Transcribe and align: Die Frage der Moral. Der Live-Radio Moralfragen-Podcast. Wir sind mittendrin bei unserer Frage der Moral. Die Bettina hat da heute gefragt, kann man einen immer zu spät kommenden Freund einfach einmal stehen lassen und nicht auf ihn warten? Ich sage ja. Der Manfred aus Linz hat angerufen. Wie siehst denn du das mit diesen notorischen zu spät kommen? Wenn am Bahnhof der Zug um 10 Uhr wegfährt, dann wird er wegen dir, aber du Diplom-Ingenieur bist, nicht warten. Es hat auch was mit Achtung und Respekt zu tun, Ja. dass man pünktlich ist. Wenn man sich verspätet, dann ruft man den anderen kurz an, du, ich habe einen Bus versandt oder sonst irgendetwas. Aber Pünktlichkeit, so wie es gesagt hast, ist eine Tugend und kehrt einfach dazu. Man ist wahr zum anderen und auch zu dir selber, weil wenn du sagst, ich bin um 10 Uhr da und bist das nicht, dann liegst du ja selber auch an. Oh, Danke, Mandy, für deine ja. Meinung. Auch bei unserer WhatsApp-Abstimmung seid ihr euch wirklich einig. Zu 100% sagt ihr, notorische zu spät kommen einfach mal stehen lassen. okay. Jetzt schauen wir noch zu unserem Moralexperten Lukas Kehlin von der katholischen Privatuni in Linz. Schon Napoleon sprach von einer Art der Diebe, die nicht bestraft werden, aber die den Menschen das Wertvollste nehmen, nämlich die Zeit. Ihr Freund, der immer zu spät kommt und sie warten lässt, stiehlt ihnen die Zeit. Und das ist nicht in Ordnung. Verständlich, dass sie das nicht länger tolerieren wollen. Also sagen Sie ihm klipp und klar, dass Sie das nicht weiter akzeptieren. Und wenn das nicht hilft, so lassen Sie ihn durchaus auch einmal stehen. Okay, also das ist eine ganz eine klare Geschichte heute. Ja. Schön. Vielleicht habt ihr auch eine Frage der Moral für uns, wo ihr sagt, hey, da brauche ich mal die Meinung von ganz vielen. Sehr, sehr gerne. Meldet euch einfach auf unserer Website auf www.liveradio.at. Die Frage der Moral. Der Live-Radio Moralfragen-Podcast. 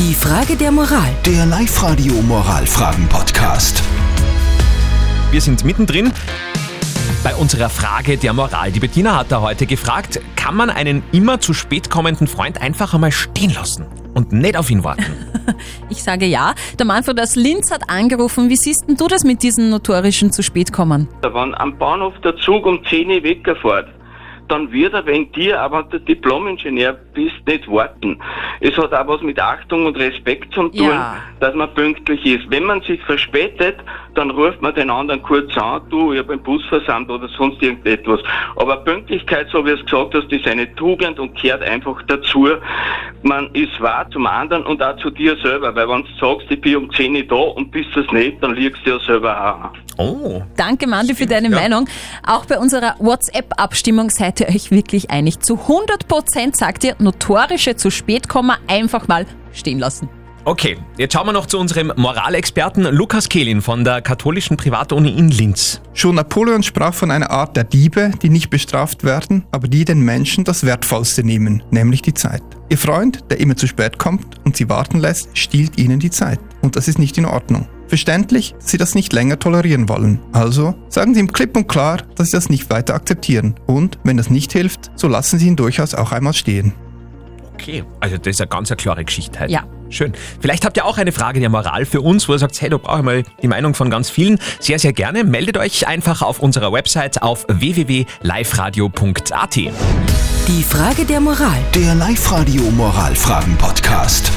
Die 0.00 0.14
Frage 0.14 0.56
der 0.56 0.72
Moral. 0.72 1.10
Der 1.26 1.44
Live-Radio 1.44 2.14
Moralfragen-Podcast. 2.22 3.82
Wir 5.30 5.42
sind 5.42 5.62
mittendrin 5.62 6.10
bei 7.22 7.34
unserer 7.34 7.68
Frage 7.68 8.16
der 8.16 8.32
Moral. 8.32 8.72
Die 8.72 8.80
Bettina 8.80 9.18
hat 9.18 9.30
da 9.30 9.42
heute 9.42 9.66
gefragt, 9.66 10.18
kann 10.36 10.56
man 10.56 10.70
einen 10.70 11.02
immer 11.12 11.38
zu 11.40 11.52
spät 11.52 11.90
kommenden 11.90 12.28
Freund 12.28 12.62
einfach 12.62 12.94
einmal 12.94 13.12
stehen 13.12 13.52
lassen 13.52 13.84
und 14.14 14.32
nicht 14.32 14.56
auf 14.56 14.70
ihn 14.70 14.84
warten? 14.84 15.04
Ich 15.90 16.02
sage 16.02 16.24
ja. 16.24 16.54
Der 16.78 16.86
Manfred 16.86 17.20
aus 17.20 17.36
Linz 17.36 17.70
hat 17.70 17.90
angerufen. 17.90 18.48
Wie 18.48 18.56
siehst 18.56 18.88
denn 18.88 18.96
du 18.96 19.06
das 19.08 19.24
mit 19.24 19.42
diesen 19.42 19.68
notorischen 19.68 20.32
zu 20.32 20.42
spät 20.42 20.72
kommen? 20.72 21.08
Wenn 21.20 21.54
am 21.54 21.76
Bahnhof 21.76 22.14
der 22.24 22.36
Zug 22.36 22.64
um 22.64 22.82
10 22.86 23.10
Uhr 23.10 23.22
wegfährt, 23.22 23.88
dann 24.50 24.70
wird 24.72 24.92
er 24.94 25.06
wegen 25.06 25.30
dir, 25.32 25.60
aber 25.60 25.82
du 25.84 25.98
Diplom-Ingenieur 26.00 26.92
bist, 27.14 27.46
nicht 27.46 27.68
warten. 27.70 28.18
Es 28.60 28.76
hat 28.76 28.92
auch 28.92 29.06
was 29.06 29.22
mit 29.22 29.38
Achtung 29.40 29.86
und 29.86 29.96
Respekt 29.98 30.52
zu 30.54 30.68
tun, 30.68 30.72
Ja. 30.88 31.16
dass 31.40 31.54
man 31.54 31.72
pünktlich 31.74 32.24
ist. 32.26 32.50
Wenn 32.50 32.64
man 32.64 32.80
sich 32.82 33.00
verspätet, 33.02 33.76
dann 34.14 34.30
ruft 34.30 34.60
man 34.60 34.74
den 34.74 34.90
anderen 34.90 35.22
kurz 35.22 35.56
an, 35.56 35.82
du, 35.90 36.12
ich 36.12 36.18
habe 36.18 36.32
einen 36.34 36.42
Bus 36.42 36.64
versandt 36.66 37.10
oder 37.10 37.28
sonst 37.28 37.62
irgendetwas. 37.62 38.20
Aber 38.56 38.76
Pünktlichkeit, 38.78 39.48
so 39.52 39.64
wie 39.64 39.70
es 39.70 39.84
gesagt 39.84 40.14
hast, 40.14 40.30
ist 40.32 40.46
eine 40.46 40.72
Tugend 40.74 41.18
und 41.18 41.34
kehrt 41.36 41.62
einfach 41.62 42.02
dazu. 42.08 42.48
Man 43.22 43.50
ist 43.54 43.80
wahr 43.80 44.08
zum 44.10 44.26
anderen 44.26 44.64
und 44.64 44.82
auch 44.82 44.96
zu 44.96 45.10
dir 45.10 45.36
selber, 45.42 45.74
weil 45.74 45.88
wenn 45.88 46.02
du 46.02 46.08
sagst, 46.20 46.50
ich 46.50 46.60
bin 46.60 46.76
um 46.76 46.90
10 46.92 47.14
Uhr 47.16 47.22
da 47.22 47.36
und 47.36 47.70
bist 47.70 47.90
das 47.94 48.10
nicht, 48.12 48.42
dann 48.42 48.54
liegst 48.54 48.84
du 48.86 48.90
ja 48.90 48.98
selber 49.00 49.30
auch 49.36 49.64
an. 49.64 49.70
Oh, 50.00 50.42
Danke, 50.56 50.86
Mandy, 50.86 51.14
für 51.14 51.26
deine 51.26 51.50
ja. 51.50 51.60
Meinung. 51.60 51.86
Auch 52.26 52.46
bei 52.46 52.58
unserer 52.58 52.94
WhatsApp-Abstimmung 52.98 54.10
seid 54.10 54.40
ihr 54.40 54.48
euch 54.48 54.70
wirklich 54.70 55.10
einig. 55.10 55.40
Zu 55.40 55.54
100% 55.56 56.56
sagt 56.56 56.84
ihr, 56.84 56.96
notorische 56.98 57.76
zu 57.76 57.90
spät 57.90 58.28
kommen 58.28 58.56
einfach 58.66 59.08
mal 59.08 59.26
stehen 59.52 59.78
lassen. 59.78 60.08
okay. 60.44 60.78
Jetzt 60.96 61.12
schauen 61.14 61.26
wir 61.26 61.32
noch 61.32 61.46
zu 61.46 61.58
unserem 61.58 61.92
Moralexperten 61.96 62.84
Lukas 62.84 63.28
Kehlin 63.28 63.60
von 63.62 63.84
der 63.84 64.00
katholischen 64.02 64.56
Privatuni 64.56 65.10
in 65.10 65.30
Linz. 65.30 65.80
Schon 65.92 66.14
Napoleon 66.14 66.62
sprach 66.62 66.94
von 66.94 67.10
einer 67.10 67.30
Art 67.30 67.56
der 67.56 67.64
Diebe, 67.64 68.10
die 68.22 68.30
nicht 68.30 68.48
bestraft 68.50 69.04
werden, 69.04 69.44
aber 69.52 69.68
die 69.68 69.84
den 69.84 70.00
Menschen 70.00 70.44
das 70.44 70.64
Wertvollste 70.64 71.24
nehmen, 71.24 71.62
nämlich 71.70 72.02
die 72.02 72.14
Zeit. 72.14 72.42
Ihr 72.68 72.78
Freund, 72.78 73.20
der 73.30 73.40
immer 73.40 73.56
zu 73.56 73.66
spät 73.66 73.98
kommt 73.98 74.36
und 74.44 74.56
sie 74.56 74.68
warten 74.68 74.98
lässt, 74.98 75.36
stiehlt 75.36 75.78
ihnen 75.78 76.00
die 76.00 76.10
Zeit. 76.10 76.40
Und 76.62 76.76
das 76.76 76.88
ist 76.88 76.98
nicht 76.98 77.18
in 77.18 77.26
Ordnung. 77.26 77.68
Verständlich, 77.90 78.54
dass 78.54 78.70
sie 78.70 78.78
das 78.78 78.94
nicht 78.94 79.12
länger 79.12 79.40
tolerieren 79.40 79.88
wollen. 79.88 80.20
Also 80.30 80.76
sagen 80.88 81.12
Sie 81.12 81.18
ihm 81.18 81.32
klipp 81.32 81.56
und 81.56 81.66
klar, 81.66 81.98
dass 82.14 82.30
Sie 82.30 82.36
das 82.36 82.48
nicht 82.48 82.70
weiter 82.70 82.94
akzeptieren. 82.94 83.56
Und 83.66 83.98
wenn 84.04 84.16
das 84.16 84.30
nicht 84.30 84.52
hilft, 84.52 84.92
so 84.94 85.08
lassen 85.08 85.40
Sie 85.40 85.48
ihn 85.48 85.56
durchaus 85.56 85.96
auch 85.96 86.12
einmal 86.12 86.32
stehen. 86.32 86.72
Okay, 87.54 87.82
also 87.98 88.16
das 88.16 88.28
ist 88.28 88.40
eine 88.40 88.46
ganz 88.46 88.70
eine 88.70 88.76
klare 88.76 89.04
Geschichte 89.04 89.40
heute. 89.40 89.52
Ja. 89.52 89.64
Schön. 89.88 90.12
Vielleicht 90.38 90.64
habt 90.64 90.76
ihr 90.76 90.84
auch 90.84 90.98
eine 90.98 91.10
Frage 91.10 91.40
der 91.40 91.48
Moral 91.48 91.84
für 91.84 92.00
uns, 92.00 92.28
wo 92.28 92.34
ihr 92.34 92.38
sagt, 92.38 92.60
hey, 92.60 92.70
da 92.70 92.76
brauche 92.76 92.98
ich 92.98 93.04
mal 93.04 93.24
die 93.42 93.48
Meinung 93.48 93.74
von 93.74 93.90
ganz 93.90 94.08
vielen. 94.08 94.38
Sehr, 94.60 94.78
sehr 94.78 94.92
gerne. 94.92 95.24
Meldet 95.24 95.58
euch 95.58 95.88
einfach 95.88 96.22
auf 96.22 96.38
unserer 96.38 96.72
Website 96.72 97.22
auf 97.22 97.44
www.liveradio.at. 97.48 99.56
Die 99.56 100.62
Frage 100.62 101.04
der 101.06 101.18
Moral. 101.18 101.58
Der 101.74 101.96
Live-Radio 101.96 102.62
Moralfragen-Podcast. 102.70 104.30